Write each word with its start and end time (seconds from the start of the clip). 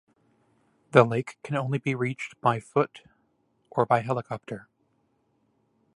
The 0.93 1.03
lake 1.03 1.37
can 1.43 1.55
only 1.55 1.77
be 1.77 1.93
reached 1.93 2.33
by 2.41 2.59
foot 2.59 3.03
or 3.69 3.85
by 3.85 3.99
helicopter. 3.99 4.67